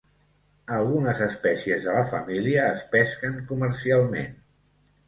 [0.77, 4.35] Algunes espècies de la família es pesquen comercialment.